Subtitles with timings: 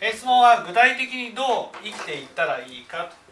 [0.00, 1.44] 質問は具体的にどう
[1.82, 3.28] 生きていったらいいかと。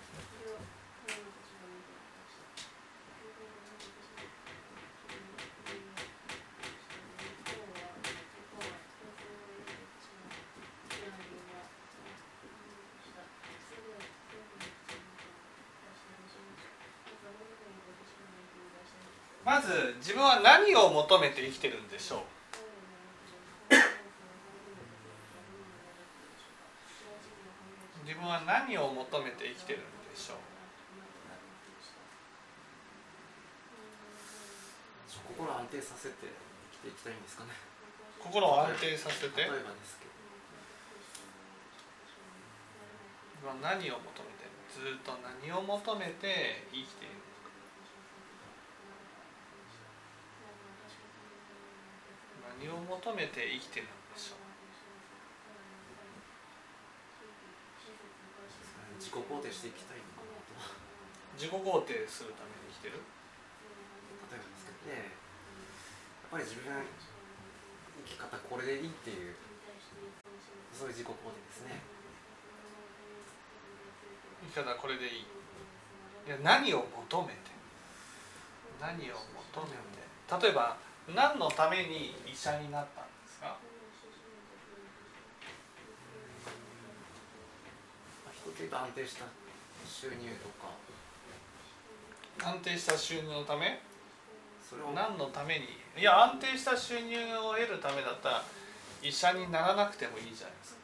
[19.45, 22.19] まず自分は何を求めて生きてるんでしょう
[28.05, 30.39] 自分は何を求めて生きてるんでしょう。
[35.37, 36.15] 心を安定させて
[36.73, 37.51] 生きていきたいんですかね。
[38.21, 39.43] 心を安定させて？
[39.43, 40.13] 例えばですけど。
[43.37, 44.55] 自分は何を求めてる？
[44.73, 47.53] ずっと何を求めて生きているのか。
[52.57, 54.46] 何を求めて生きてるんでしょう？
[59.17, 60.61] 己肯定していきたいのかなと。
[61.41, 61.57] 自己肯
[61.89, 63.01] 定するために生きてる？
[64.29, 69.35] 例えばですけどねやっぱり自分は生き方これでいいっていう
[70.77, 71.81] そういう自己肯定ですね。
[74.53, 75.27] 生き方これでいい。
[76.27, 77.55] いや何を求めて
[78.81, 79.15] 何を
[79.55, 80.77] 求めて例えば
[81.15, 83.47] 何のために医者になったんですか
[88.27, 89.25] まあ一つ言うと安定した
[89.85, 90.73] 収入とか。
[92.41, 93.81] 安定した収入のため？
[94.67, 94.93] それを。
[94.93, 95.67] 何のために？
[96.01, 98.43] いや安定した収入を得るためだったら
[99.03, 100.81] 医者にならなくてもいいじゃないですか。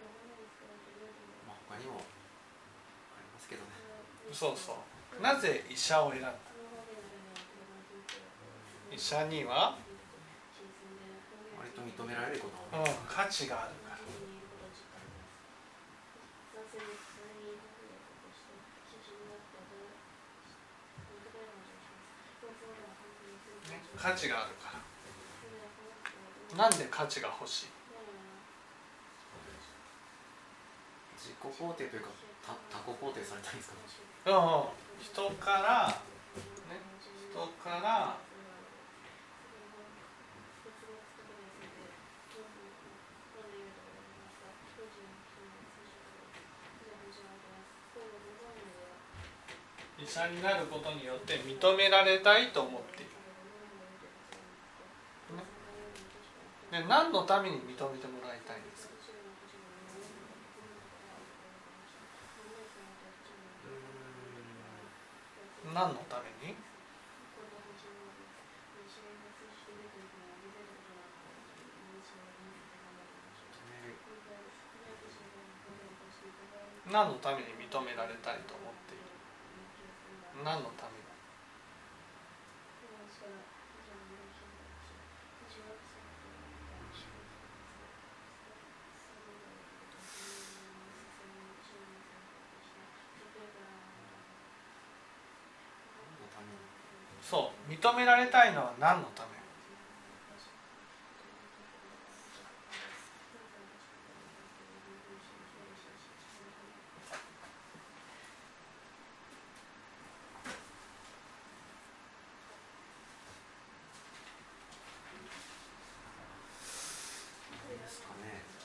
[1.48, 3.68] まあ、他にもありますけどね。
[4.32, 4.76] そうそ
[5.18, 5.22] う。
[5.22, 6.32] なぜ医者を選んだ？
[8.92, 9.78] 医者には、
[11.58, 14.02] 割と認められることうんが、価値があるからね
[24.02, 24.72] 価値があるか
[26.56, 26.64] ら。
[26.64, 27.66] なんで価値が欲しい？
[31.16, 32.08] 自己肯定というか
[32.44, 33.76] た他己肯定されたいんですか？
[33.76, 33.80] ね
[34.26, 34.64] うんうん。
[35.00, 35.94] 人からね
[37.30, 38.18] 人から
[49.98, 53.12] 医者になることによって認められたいと思っている。
[55.36, 55.44] ね、
[56.72, 58.94] で何のために認めてもらいたいんですか？
[65.74, 66.56] 何のために？
[76.90, 79.04] 何のために認められたいと思っている？
[80.42, 81.02] 何のために
[96.20, 96.58] のために
[97.22, 99.28] そう認められたいのは何のため？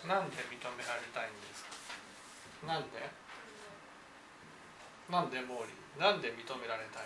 [0.07, 2.67] なんで認められたいんですか？
[2.67, 3.09] なんで？
[5.09, 7.03] なんで毛利なんで認められたい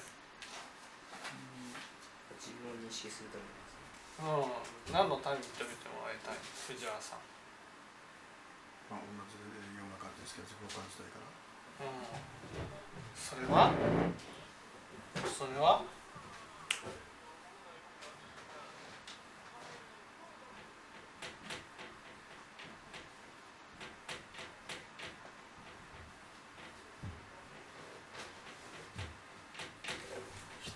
[2.52, 3.72] 自分を認識するためです
[4.20, 4.92] うん。
[4.92, 6.38] 何のために認めてもらいたい？
[6.68, 7.24] 藤原さん。
[8.92, 11.88] まあ、同じような感じですけど自分を感じたいから。
[11.88, 12.04] うん。
[13.16, 13.72] それは？
[15.24, 15.82] それは？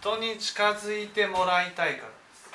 [0.06, 2.46] 人に近づいてもらいたいからです。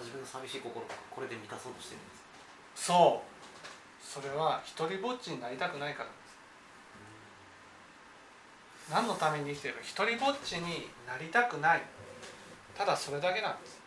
[0.00, 2.10] 自分の寂しい心とかこれで満たそうとしてるんで
[2.76, 2.84] す。
[2.84, 4.04] そう。
[4.04, 6.10] それは一人ぼっちになりたくないから
[8.90, 11.82] 何のために生きてる一人ぼっちになりたくない。
[12.76, 13.80] ただそれだけなんです。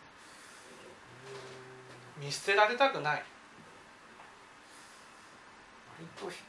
[2.18, 3.22] 見捨てられたくない。
[5.98, 6.42] 割とひ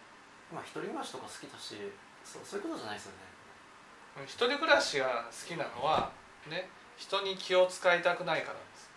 [0.53, 1.75] まあ一人暮らしとか好きだし
[2.23, 4.25] そうそういうことじゃないですよね。
[4.25, 6.11] 一人暮らしが好きなのは
[6.49, 8.89] ね人に気を使いたくないからです、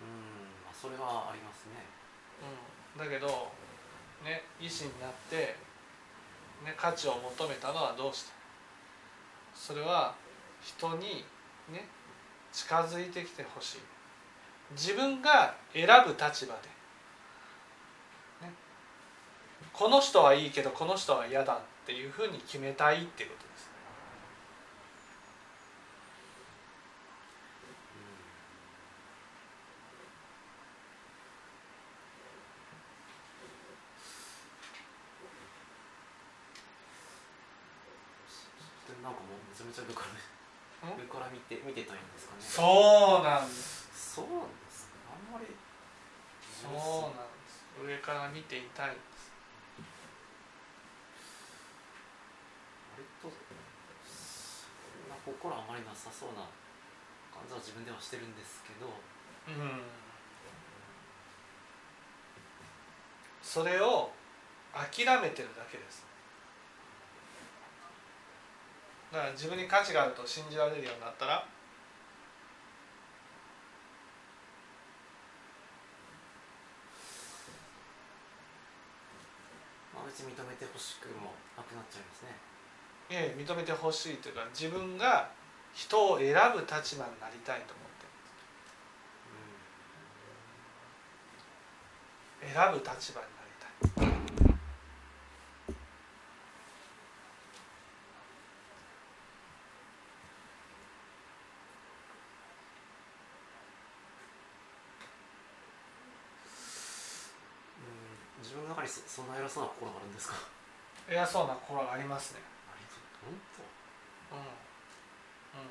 [0.00, 1.84] うんまあそれはありますね。
[2.96, 3.52] うん、だけど
[4.24, 5.54] ね医師になって、
[6.64, 8.39] ね、価値を求めたのはどうして？
[9.60, 10.14] それは
[10.62, 11.24] 人に
[11.70, 11.86] ね
[12.50, 13.78] 近づいてきてほしい。
[14.72, 16.60] 自分が選ぶ立場で、
[19.72, 23.70] この人はいいけどこの人は嫌だっていうふうに決めたいっていうことですで
[39.02, 41.00] なんかもうめちゃめちゃ上からん？
[41.00, 42.42] 上から見て見てたいんですかね。
[42.42, 43.88] そうなんです。
[44.16, 44.88] そうなんです。
[44.88, 45.46] かあんまり
[46.44, 46.72] そう
[47.16, 48.90] なんです上から見ていたい。
[48.92, 49.32] んです
[52.96, 53.36] 割とそ
[55.00, 56.44] んな心あまりなさそうな
[57.32, 58.88] 感じは自分ではしてるんですけど。
[59.48, 59.82] うん。
[63.42, 64.12] それを
[64.72, 66.04] 諦めてるだけです
[69.12, 71.44] だから自分に価値があると信じられるようになったら
[79.92, 82.36] まあ別に認めてほしくもなくなっちゃいますね。
[83.10, 85.28] ええ認めてほしいというか自分が
[85.74, 88.06] 人を選ぶ立場になりたいと思って。
[92.46, 93.26] る選ぶ立場に。
[93.26, 94.20] なりたい
[108.39, 110.34] うん自分の中にそそんな偉そうな心があるんですか？
[111.06, 112.42] 偉そうな心がありますね。
[112.66, 112.82] あり
[113.22, 114.42] 本当うん。
[114.42, 114.50] う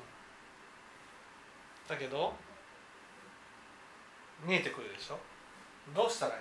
[1.86, 2.32] だけど
[4.42, 5.18] 見えてくるでしょ？
[5.94, 6.40] どうしたらいい？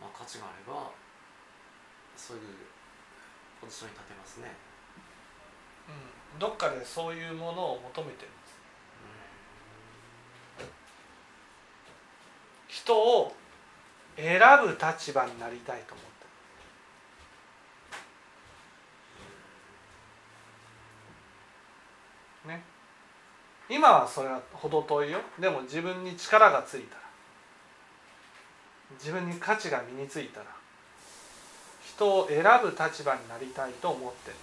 [0.00, 0.92] まあ価値があれば
[2.16, 2.42] そういう
[3.60, 4.54] ポジションに立てますね。
[6.32, 8.50] うん、どっかでそういうものを求めてるんです
[12.90, 13.32] 人を
[14.16, 16.10] 選ぶ立場になりたいと思って。
[22.48, 22.62] るね。
[23.68, 25.20] 今はそれは程遠いよ。
[25.38, 27.02] でも自分に力がついたら。
[28.98, 30.46] 自分に価値が身についたら。
[31.86, 34.36] 人を選ぶ立場になりたいと思ってる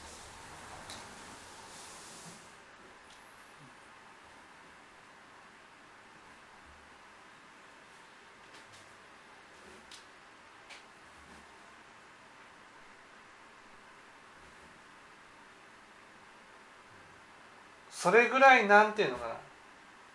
[18.08, 19.36] それぐらいなんていうのかな。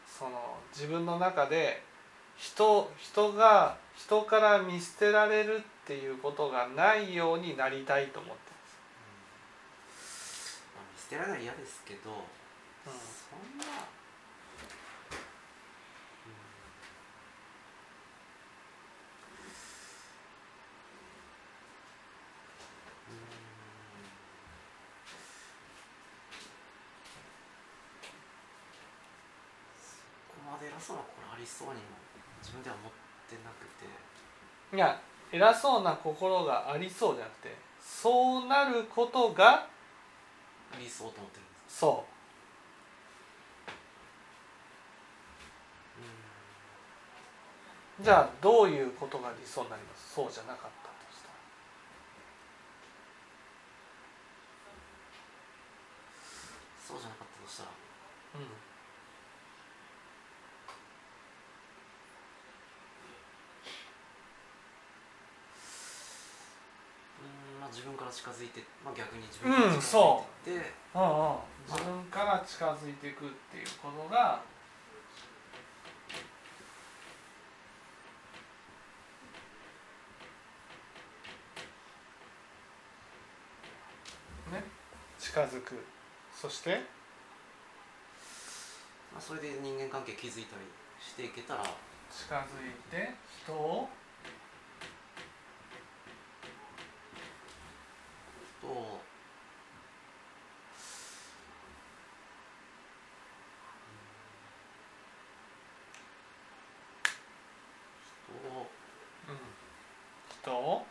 [0.06, 0.30] その
[0.74, 1.82] 自分の中で
[2.38, 8.42] 人人が人から見捨てられるっていうことがないようになりたいと思って
[10.74, 12.10] まあ見捨てられない嫌ですけど、
[12.86, 13.64] ます、そんな、
[30.72, 31.80] 偉そうな心ありそうにも
[32.40, 32.92] 自分では思っ
[33.28, 33.84] てなくて。
[34.72, 35.00] うん、いや
[35.30, 39.66] 偉そうな心がありそうじゃなくてそうなることが
[40.78, 42.04] 理想と思ってるんですそ
[48.00, 48.00] う。
[48.00, 48.02] ん。
[48.02, 50.14] うじゃあどういうことが理想になります？
[50.14, 51.34] そうじゃなかったとしたら
[56.86, 57.70] そうじゃなかったとしたら
[58.34, 58.48] うんうん
[67.60, 71.04] まあ自分から近づいて、まあ、逆に自分からうん近づいていって、うんう。
[71.34, 71.36] ん、
[71.66, 74.42] 自分から近づいていくっていうことが
[84.52, 84.62] ね
[85.18, 85.84] 近づく。
[86.32, 86.82] そして
[89.12, 90.62] まあ、それで人間関係築いたり
[91.00, 91.64] していけたら。
[92.12, 92.44] 近づい
[92.90, 93.88] て人を
[98.60, 98.70] と人
[108.42, 108.68] を
[110.40, 110.86] 人を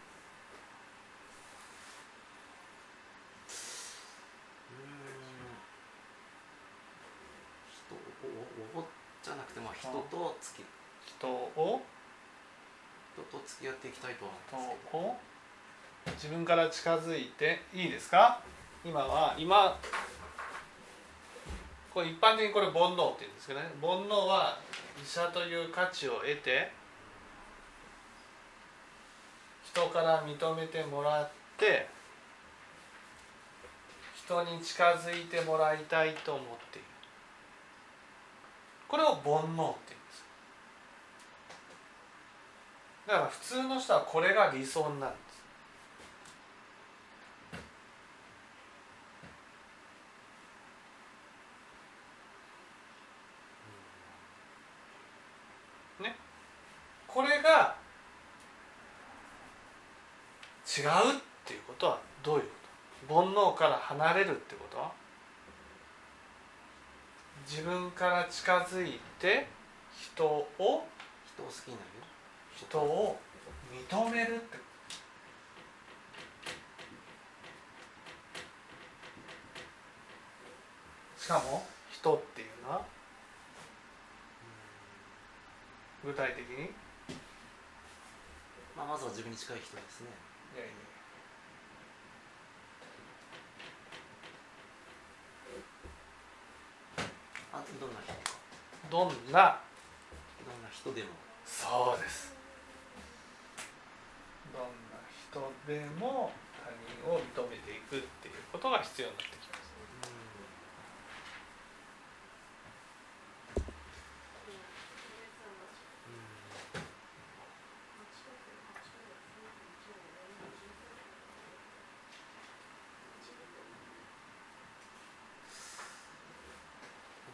[8.76, 8.84] おお
[9.24, 10.64] じゃなくてまあ人とつき
[11.08, 11.82] 人を？
[13.14, 14.98] 人と付き合っていきたいとは思うんですけど。
[15.00, 15.18] を
[16.14, 18.42] 自分から近づいていいですか？
[18.86, 19.78] 今は今
[21.94, 23.70] これ一般的にこれ煩悩って言うんですけどね。
[23.82, 24.60] 煩悩は
[25.04, 26.72] 医者という価値を得て
[29.64, 31.88] 人から認めてもらって
[34.16, 36.88] 人に近づいてもらいたいと思っている
[38.92, 39.78] これを煩悩って言うんで
[40.12, 40.26] す
[43.08, 45.22] だから普通の人はこれが理想になるんで
[56.00, 56.04] す。
[56.04, 56.16] ね。
[57.08, 57.76] これが
[60.68, 62.50] 違うっていうことはどういうこ
[63.08, 63.16] と？
[63.16, 64.78] 煩悩から離れるってこと？
[64.78, 64.92] は
[67.48, 69.48] 自分から近づいて
[70.00, 72.00] 人を人を好きになる？
[72.00, 72.06] よ
[72.56, 73.20] 人を
[73.72, 74.58] 認めるって。
[81.18, 82.86] しかも人っていうのは
[86.04, 86.66] 具体的に？
[86.66, 86.70] い
[88.76, 90.08] まあまずは自分に近い人ですね。
[90.60, 90.74] やいや
[97.54, 98.20] あどんな人か
[98.92, 99.56] どんなどんな
[100.70, 101.08] 人でも。
[101.46, 102.34] そうです。
[104.52, 106.70] どんな人でも他
[107.06, 109.62] 人を認めていくっていうことが必要になってきます。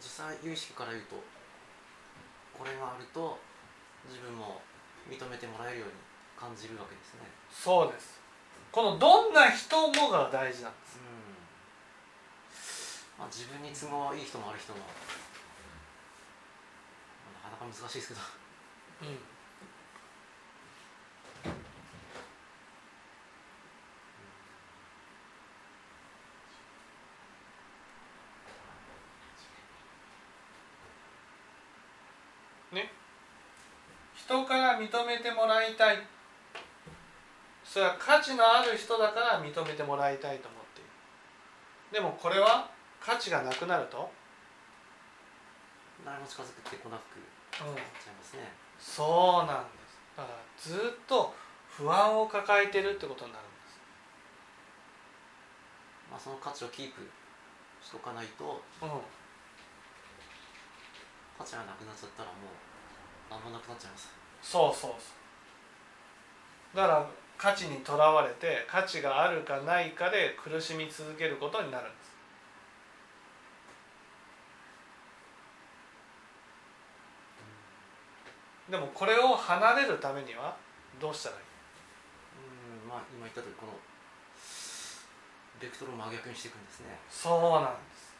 [0.00, 1.22] 実際有意識から言うとこ
[2.68, 3.38] れがあると
[4.06, 4.60] 自分も
[5.08, 5.94] 認めてもらえるように
[6.36, 7.26] 感じるわけですね。
[7.50, 8.20] そうです。
[8.70, 11.00] このどんな人もが大事なんです。
[11.00, 11.08] うん。
[13.18, 14.78] まあ自分に都合いい人もある人も
[17.42, 18.20] なかなか難しいですけど。
[19.02, 19.37] うん
[32.72, 32.90] ね。
[34.14, 35.98] 人から認めてもらいたい。
[37.64, 40.90] それは価値のある人だから認めてもらいたいと思っている。
[41.92, 42.70] でもこれは
[43.00, 44.10] 価値がなくなると、
[46.04, 47.18] 誰も近づくってこなく
[47.64, 48.52] うんなっちゃいますね。
[48.78, 49.98] そうなんです。
[50.16, 51.34] だからずっと
[51.68, 53.80] 不安を抱えてるってことになるんです。
[56.10, 57.08] まあその価値をキープ
[57.82, 58.62] しとかないと。
[58.82, 58.90] うん
[61.38, 62.50] 価値がなくなっちゃったらもう
[63.30, 64.10] 何もなくなっちゃいます。
[64.42, 65.14] そうそうそ
[66.74, 66.76] う。
[66.76, 72.08] だから価値にとらわれて価値があるかないかで苦しみ続けることになるんです。
[78.68, 80.54] でもこれを離れるためには
[81.00, 81.42] どうしたらいい？
[82.82, 83.72] うんまあ今言った通りこの
[85.58, 88.12] ベクトルを真逆にしていくんですね、そうなんです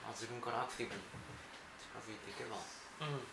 [0.11, 0.99] あ、自分からアクティブに
[1.79, 2.59] 近づいていけば。
[3.07, 3.15] うん。
[3.15, 3.23] うん。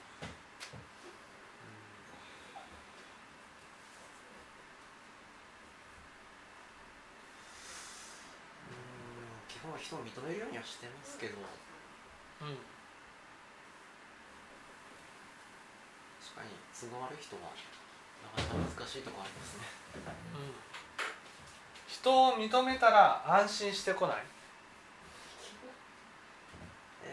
[9.51, 11.35] 基本は人を認めるようにはしてますけど。
[12.43, 12.57] うん
[16.23, 17.51] 確かに都合悪い人は
[18.37, 19.65] なかなか難しいところありますね。
[20.35, 20.55] うん。
[21.89, 24.17] 人を認めたら安心してこない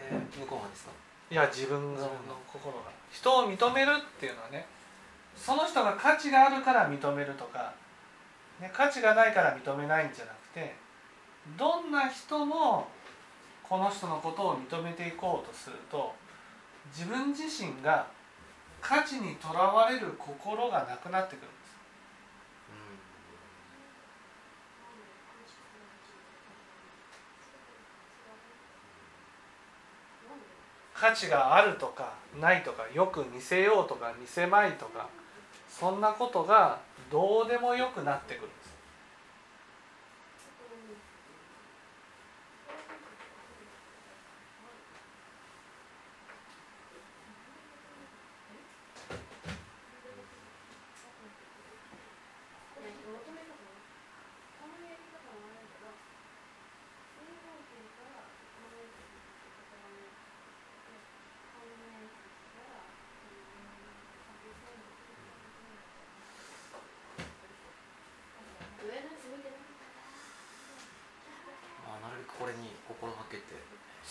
[0.08, 0.90] えー、向こうがですか？
[1.30, 2.08] いや自分の
[2.46, 2.84] 心が。
[3.10, 4.66] 人を認めるっていうのはね
[5.36, 7.72] その人が価値があるから認めるとか、
[8.60, 10.74] ね、価値がないから認めないんじゃなくて
[11.58, 12.88] どんな人も
[13.62, 16.14] この人のことを認めていこうとすると
[16.94, 18.06] 自分自身が
[18.80, 21.46] 価値にとらわれる心がなくなってくる。
[21.46, 21.65] んです
[31.06, 35.08] 価値があるとかないとかよく見せようとか見せまいとか
[35.68, 36.80] そんなことが
[37.12, 38.46] どうでもよくなってくる。
[38.46, 38.65] んです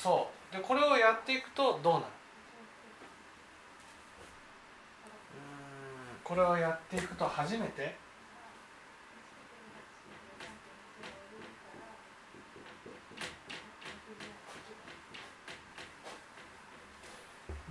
[0.06, 0.56] そう。
[0.56, 2.06] でこれをやっていくとどうなる？
[6.24, 7.96] これをやっていくと初めて？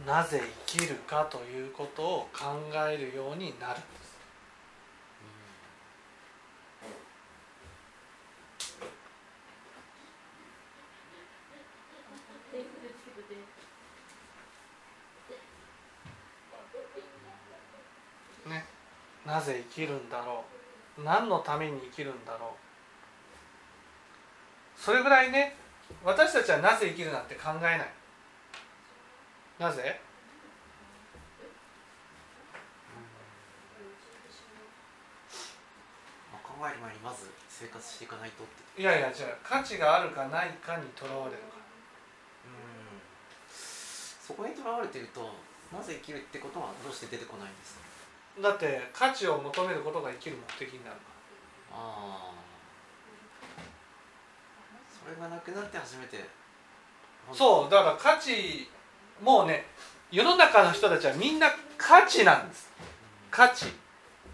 [0.05, 2.47] なぜ生きるかということを考
[2.88, 3.79] えるようになる。
[3.79, 4.05] んで
[18.43, 18.64] すね
[19.26, 20.45] なぜ生きるんだろ
[20.99, 21.02] う。
[21.02, 22.54] 何のために生きるんだろ
[24.78, 24.81] う。
[24.81, 25.57] それぐらいね
[26.04, 27.93] 私たちはなぜ生きるなんて考えない。
[29.59, 30.00] なぜ？
[36.33, 38.81] まあ、考える前にまず生活していかないとって。
[38.81, 41.59] いやいやじゃあ価値があるかないかにとらわれるか。
[42.47, 43.00] うん。
[43.50, 45.35] そこにとらわれていると
[45.73, 47.93] なぜ生きるってことはどうして出てこないんですか？
[48.43, 50.97] だって価値を求めることが生きる目的になる。
[50.97, 51.03] か
[51.73, 52.35] ああ
[54.88, 56.19] それがなくなって初めて。
[56.19, 56.25] ら
[57.33, 58.69] そうだから価値
[59.23, 59.67] もうね
[60.11, 61.49] 世の中の人たちはみんな
[61.79, 62.71] 価値なんです。
[63.31, 63.67] 価値。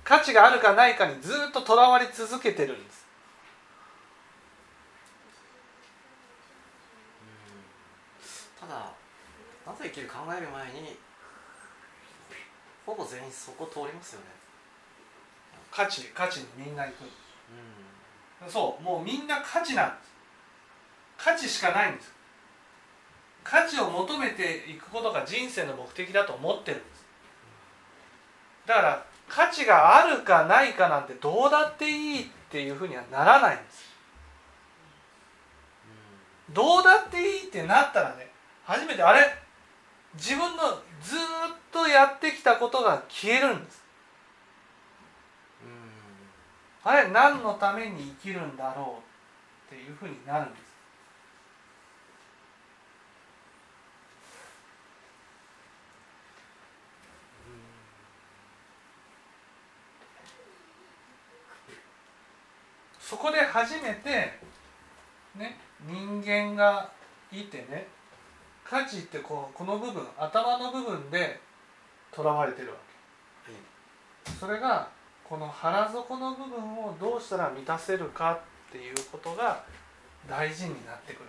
[0.03, 3.07] 価値があるかないかにずっととらわれ続けてるんです。
[8.63, 8.69] うん。
[8.69, 8.93] ただ
[9.67, 10.99] なぜ生きる考える前に
[12.91, 14.27] ほぼ全員そこ通りますよね。
[15.71, 20.11] 価値価値にみんな行くうそうもうみんな価値なんです。
[21.17, 22.13] 価値しかないんです。
[23.45, 27.07] 価値を求めていくことが人生の目的だと思ってるんです。
[28.67, 33.89] だから価値があるかないかなんてどうだっていいっていうふうにはならないんです。
[36.51, 36.55] ん。
[36.55, 38.33] どうだっていいってなったらね
[38.65, 39.21] 初めてあれ？
[40.15, 41.19] 自分のずっ
[41.73, 43.83] とやってきたことが消えるんです。
[46.83, 49.03] あれ何のために生きるんだろ
[49.71, 50.71] うっていうふうになるんです。
[63.11, 64.39] そこで初めて
[65.37, 66.91] ね人間が
[67.33, 67.89] いてね
[68.71, 71.41] 価値ってこうこの部分頭の部分で
[72.13, 74.31] とらわれてるわけ。
[74.39, 74.89] それが
[75.29, 78.35] この腹底の部分をどうしたら満たせるか
[78.69, 79.65] っていうことが
[80.29, 81.29] 大事になってくる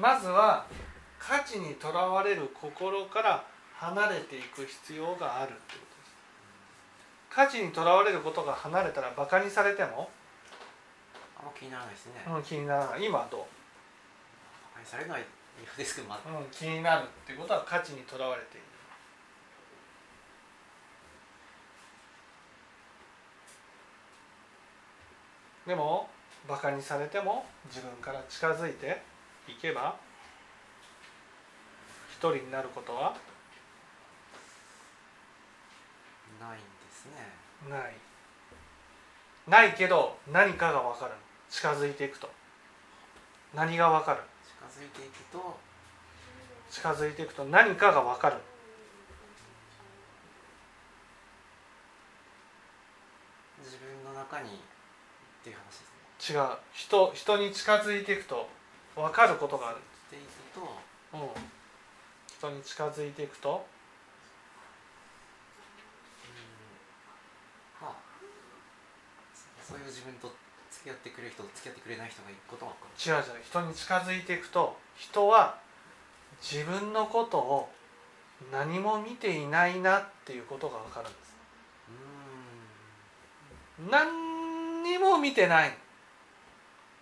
[0.00, 0.66] まずは
[1.18, 6.14] 価値にとらわれる心から離れていく必要があるっていうことです。
[7.28, 10.08] 価値にとらわれることが離れたらバカにされても、
[11.38, 11.94] あんま気にならない。
[11.94, 12.38] ですね、う？
[12.38, 13.40] ん、気にならない今はどう？
[13.40, 13.46] は
[14.82, 15.24] いされない
[15.62, 18.66] 嫌ですけどまあうん、気になるっていうことは価値にとらわれている。
[25.66, 26.08] でも
[26.48, 29.02] バカにされても自分から近づいて
[29.48, 29.96] いけば
[32.10, 33.14] 一人になることは？
[36.40, 37.12] ないんですね。
[37.68, 37.94] ない。
[39.46, 41.12] ないけど何かが分かる。
[41.48, 42.30] 近づいていくと。
[43.54, 44.20] 何が分かる？
[44.46, 45.58] 近づいていくと？
[46.70, 48.36] 近づいていくと何かが分かる。
[53.64, 54.52] 自分の中にっ
[55.42, 55.86] ていう話で
[56.18, 56.38] すね。
[56.38, 56.48] 違う。
[56.72, 58.48] 人人に近づいていくと
[58.96, 60.24] 分かることがある、っていく
[60.54, 60.60] と
[61.12, 61.28] うん、
[62.28, 63.64] 人に近づいていくと。
[67.80, 67.92] まあ
[69.62, 70.32] そういう自分と
[70.70, 73.42] 付き合ってくれる人と付き合ってくれない人がいることは分かる違う違う。
[73.44, 75.58] 人に近づいていくと人は
[76.40, 77.68] 自分のことを
[78.52, 81.36] 何も見ていないなっていうことが分かるんです。
[83.88, 85.72] う何にも見てないっ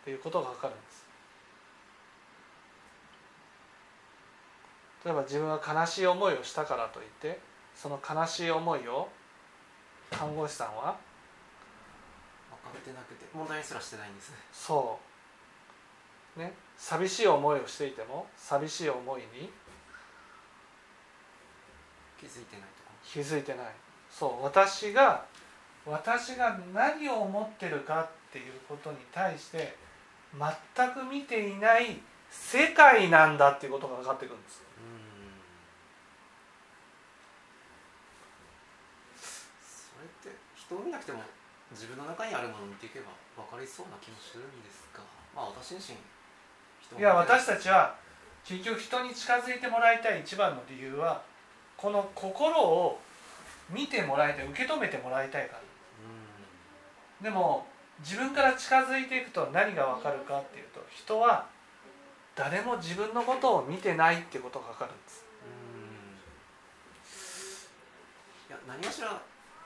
[0.04, 0.74] ていうことが分かる。
[0.74, 0.87] んです
[5.08, 7.40] 例えば自分は悲しい思いをしたからといって
[7.74, 9.08] その悲しい思いを
[10.10, 10.98] 看護師さんは
[12.50, 14.36] 分ってなくて問題にすらしてないんですね。
[14.52, 14.98] そ
[16.36, 16.38] う。
[16.38, 16.52] ね。
[16.76, 19.48] 寂しい思いをしていても寂しい思いに
[22.20, 22.66] 気づいてない
[23.02, 23.66] 気づいてない。
[24.10, 24.44] そう。
[24.44, 25.24] 私が
[25.86, 29.74] 私が何を思ってるかっていうことに対して
[30.76, 31.98] 全く見ていない
[32.30, 34.98] 世界なんだっていうことが分かってくるんですうん
[39.18, 41.24] それって人を見なくても
[41.72, 43.08] 自分の中にあるものを見ていけば
[43.40, 45.00] 分かりそうな気もするんですが
[45.34, 45.98] まあ私自身
[47.00, 47.94] いや私たたちは
[48.44, 51.22] 結局人に近づいてもらいたい一番の理由は
[51.76, 53.00] この心を
[53.70, 55.60] 見てもらいたい受け止めてもらいたいから。
[57.20, 57.24] うん。
[57.24, 57.66] でも
[58.00, 61.46] 自分から近づいていくと何が分かるかっていうと人は
[62.34, 65.24] 誰も自分のことを見てないってことが分かるんです。
[68.48, 69.20] いや何かしら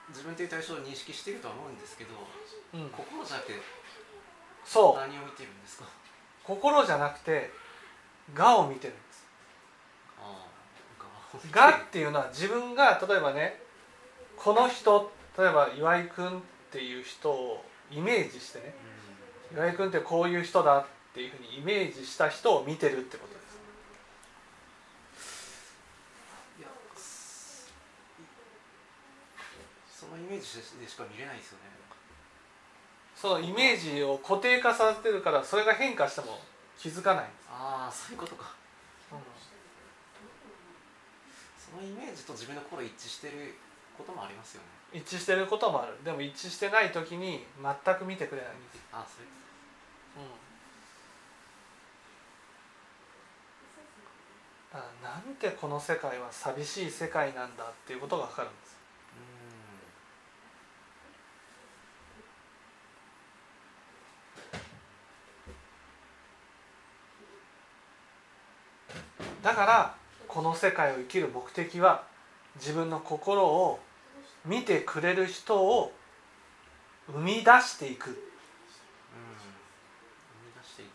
[0.09, 2.11] 自分という対象を認識しているとは思うんですけど
[2.75, 3.55] うん、心じゃなくて
[4.65, 4.97] そう。
[4.97, 5.85] 何を見てるんですか？
[6.45, 7.51] 心じゃなくて
[8.37, 9.27] 我を見てるんです。
[11.55, 13.61] 我っていうのは自分が例えばね
[14.37, 18.75] この人例えば岩井君っていう人をイメージしてね。
[19.53, 23.43] う岩井君ってこういう人だっていうふうにイメージした人を見てるってことです
[26.59, 27.67] んいやそ
[30.07, 31.65] そのイメージでしか見れないですよね。
[33.15, 36.39] そのイメージを固定化させてるからそれが変化しても
[36.79, 37.25] 気づかない。
[37.51, 38.55] ああそういうことか。
[39.09, 39.17] そ
[41.77, 43.55] のイメージと自分の心一致してる
[43.97, 45.01] こともありますよね。
[45.01, 46.05] 一致してることもある。
[46.05, 48.51] でも一致してない時に全く見てくれない。
[48.53, 49.31] んです、ああそういう
[54.73, 54.87] だか。
[55.03, 58.77] らなんてこの世界は寂しい世界なんだっていうことが分かるんです
[69.43, 69.95] だから
[70.29, 72.05] この世界を生きる目的は
[72.57, 73.81] 自分の心を
[74.45, 75.93] 見てくれる人を
[77.11, 78.09] 生み出していく。
[78.09, 78.15] うん。
[78.15, 78.31] うん生
[80.47, 80.89] み出していく。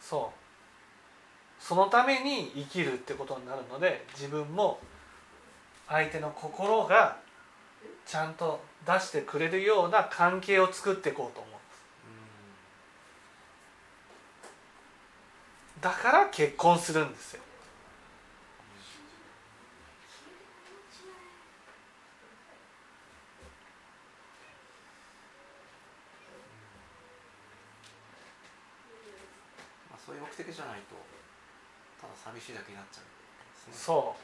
[0.00, 1.62] そう。
[1.62, 4.78] そのために生きるってことになるので自分も
[5.88, 7.16] 相手の心が
[8.04, 11.56] ちゃんと出してくれるような関係を作っていこうと思う。
[15.80, 17.42] だから結婚するんですよ
[29.90, 30.96] まあ、そういう目的じゃないと
[32.00, 33.10] ただ寂しいだけになっちゃうね。
[33.72, 34.20] そう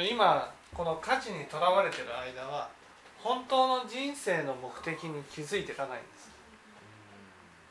[0.00, 2.70] 今この価値にとらわれてる間は
[3.18, 6.30] 本当の人生の目的に気づいていかないんです。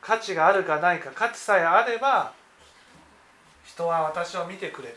[0.02, 2.34] 価値があるかないか価値さえあれば
[3.78, 4.96] 人は私を見てくれる。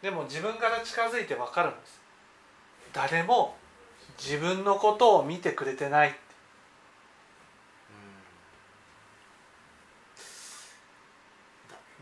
[0.00, 2.00] でも自分から近づいて分かるんです。
[2.94, 3.54] 誰も
[4.18, 6.14] 自分のことを見てくれてない。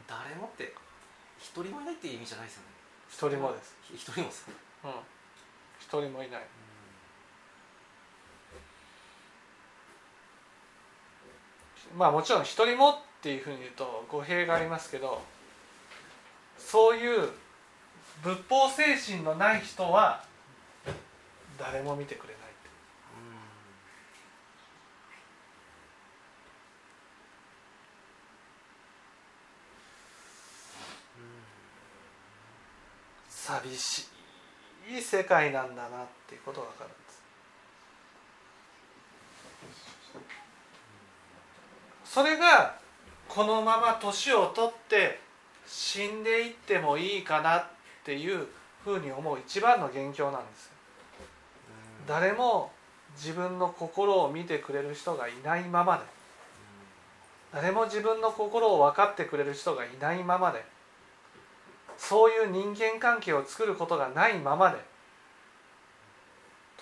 [0.07, 0.73] 誰もって
[1.41, 2.69] 一人もいないっていう意味じゃないですよね。
[3.11, 3.77] 一人もです。
[3.83, 4.47] ひ一人もです。
[4.85, 4.91] うん。
[5.81, 6.43] 一人もいない。
[11.97, 15.23] まあもちろん一人もっていうふうに言うと語弊がありますけど
[16.59, 17.31] そういう
[18.23, 20.23] 仏法精神のない人は
[21.59, 22.45] 誰も見てくれない。
[33.27, 34.09] 寂し
[34.89, 36.97] い世界なんだなっていうことが分かるんで
[42.05, 42.15] す。
[42.15, 42.84] それが
[43.29, 45.21] このまま年を取って
[45.67, 47.67] 死んでいってもいいかなっ
[48.05, 48.47] ていう
[48.85, 50.73] ふうに思う一番の元凶なんですよ。
[52.07, 52.71] 誰も
[53.17, 56.05] 自分の心を見てくれる人がいないままで。
[57.53, 60.65] 誰も自分の心を分かってくれる人がいないままで。
[61.97, 64.95] そういう人間関係を作ることがないままで。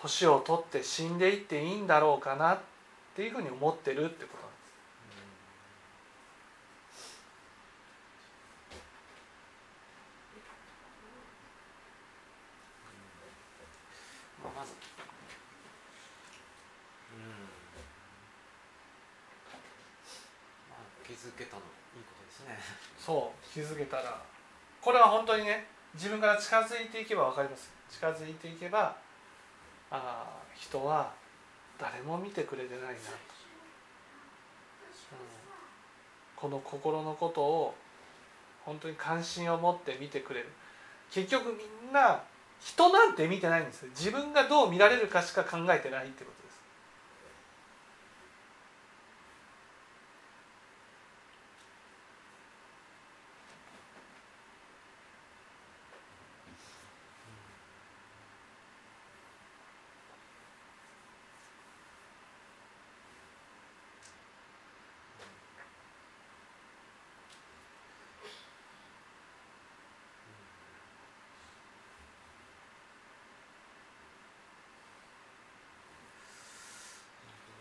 [0.03, 2.59] 年を取って死んでいっていいんだろうかなっ
[3.15, 4.63] ていうふうに思ってるってことなんです
[14.43, 14.73] まあ、まず
[17.15, 17.53] うん
[21.15, 22.59] づけたのいいことですね
[22.99, 24.23] そう気づけたら
[24.81, 27.71] これは本当にね自分から近づいていけば分かります。
[27.91, 28.97] 近づいていけば
[29.91, 30.25] あ
[30.57, 31.13] 人は
[31.79, 32.87] 誰も見てくれてないな。
[32.89, 32.97] と、うん、
[36.37, 37.75] この心のことを
[38.65, 40.49] 本当に関心を持って見てくれる。
[41.11, 42.23] 結局みんな
[42.65, 46.63] 人なんて見てないんです自分がどう見られるかしか考えてないってことです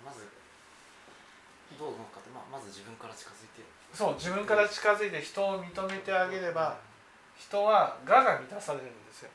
[0.06, 0.28] まず
[1.78, 3.62] どう動くかって、まあ、まず自分から近づいて
[3.94, 6.78] そう自分から近づいて人を認めてあげれば
[7.38, 9.30] 人は我が満たされるんですよ。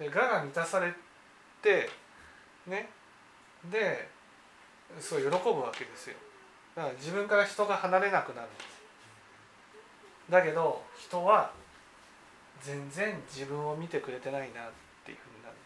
[0.00, 0.92] えで我が満たされ
[1.62, 1.88] て
[2.66, 2.88] ね
[3.70, 4.08] で
[5.00, 6.16] すごい喜ぶわけですよ。
[6.76, 8.66] だから自分から人が離れなくなるんです。
[10.30, 11.50] だけど人は
[12.60, 14.70] 全然自分を見てくれてないなっ
[15.04, 15.56] ていうふうになる。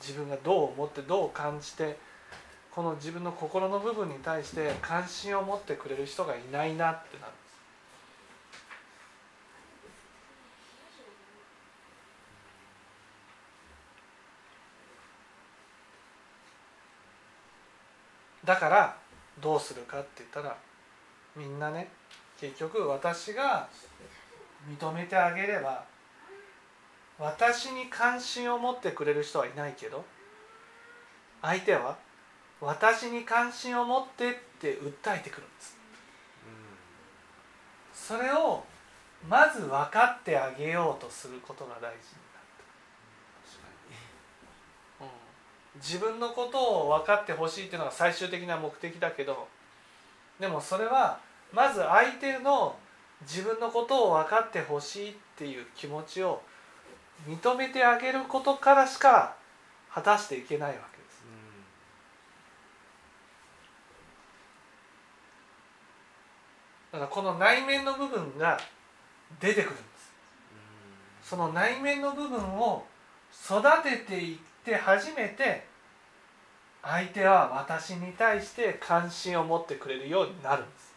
[0.00, 1.96] 自分がどう思ってどう感じて
[2.74, 7.52] この自分の心の部分に対して関心を持ってくれる人がいないなってなるんです
[18.46, 18.96] だから
[19.40, 20.56] どうするかって言ったら
[21.36, 21.88] みんなね
[22.40, 23.68] 結局私が
[24.66, 25.84] 認めてあげれば
[27.18, 30.04] 私に関心を持ってくれる人はいないけど
[31.42, 31.96] 相手は
[32.62, 35.76] 私に関心を持ってって訴えてくるんです。
[37.92, 38.64] それを
[39.28, 42.62] まず分かってあげようとすることが大事になって
[44.98, 49.46] くる、うん、自分のことを分かってほしいっていうのが最終的な目的だけど
[50.40, 51.20] でもそれは
[51.52, 52.74] まず相手の
[53.22, 56.42] 自分のことを分かってほしいっていう気持ちを
[57.28, 59.36] 認めてあげることからしか
[59.92, 61.22] 果たしていけないわけです。
[66.92, 68.60] だからこの内面の部分が
[69.40, 70.12] 出てくるんです。
[71.30, 72.84] その内面の部分を
[73.32, 75.66] 育てていって初めて
[76.82, 80.92] 相手は私に対して関心を持ってくれるようになるんです。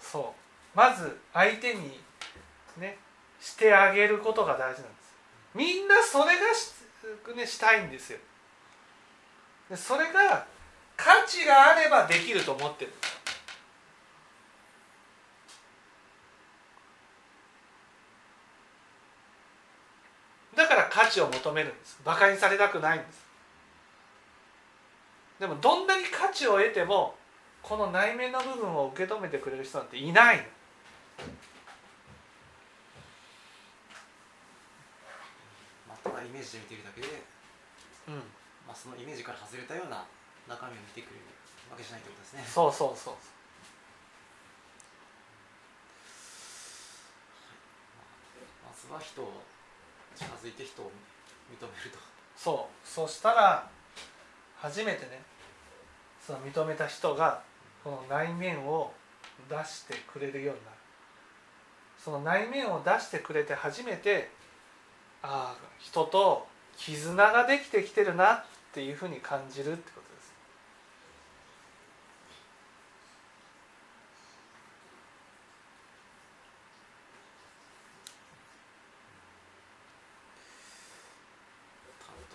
[0.00, 0.34] そ
[0.74, 0.76] う。
[0.76, 2.00] まず相手に
[2.78, 2.96] ね
[3.40, 5.14] してあげることが大事なんです。
[5.54, 6.72] みんなそれがし,、
[7.36, 8.18] ね、したいんですよ。
[9.70, 10.46] でそれが
[10.96, 12.92] 価値があればできると思ってる。
[20.56, 22.00] だから価値を求めるんです。
[22.04, 23.28] バカにされたくないんです。
[25.38, 27.14] でもどんなに価値を得ても
[27.62, 30.42] この内面の部分を受け止めてくれる人なんていないの
[35.88, 37.06] まあ、ただイメージで見ているだけで、
[38.10, 38.26] うん。
[38.66, 40.04] まあ、そのイメージから外れたような
[40.50, 41.24] 中身を見てくれる
[41.70, 42.44] わけじゃないってことですね。
[42.44, 43.14] そうそうそう
[48.66, 49.42] まずは人を
[50.16, 50.90] 近づいて人を
[51.50, 51.98] 認めると。
[52.36, 52.86] そう。
[52.86, 53.68] そしたら
[54.60, 55.22] 初めてね
[56.24, 57.42] その認めた人が
[57.84, 58.92] この内面を
[59.48, 60.76] 出してくれるようになる。
[62.02, 64.30] その内面を出してくれて初めて
[65.22, 70.32] ああ人と絆ができてきてるなっていうふうに感じるってことです。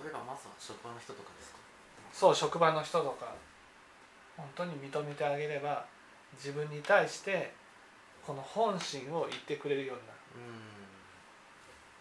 [0.03, 1.57] 例えばまずは職場の人とかですか？
[2.11, 3.33] そう職場の人とか。
[4.35, 5.85] 本当に認めてあげれば
[6.33, 7.53] 自分に対して
[8.25, 10.19] この本心を言ってくれるようになる。
[10.35, 10.82] うん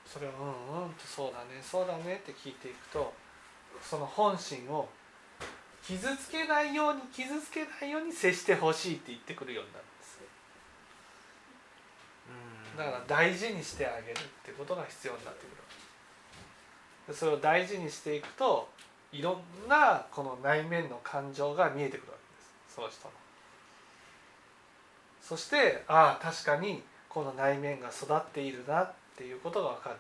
[0.07, 0.33] それをう
[0.81, 3.13] んうんとそうだねそうだねって聞いていくと
[3.83, 4.89] その本心を
[5.83, 10.19] 傷つけないように傷つけないように接してほしいって言ってくるようになるんです。
[12.31, 12.79] うん。
[12.79, 15.57] だから大事にしてあげるってことが必要になってくる。
[17.09, 18.69] でそれを大事にしていくと
[19.11, 22.77] いろんなこの内面の感情が見えてくるわけです。
[22.77, 23.11] その人の。
[25.21, 29.97] そしてああ確かにこの内面が育っているなっっていうことが分かる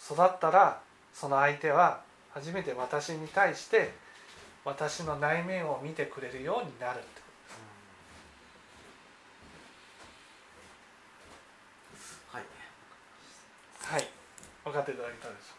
[0.00, 0.80] 育ったら
[1.12, 3.92] その相手は初めて私に対して
[4.64, 7.20] 私の内面を見てくれるようになるって
[12.32, 12.44] はい
[13.82, 14.08] はい
[14.64, 15.57] 分かっていただけたでしょう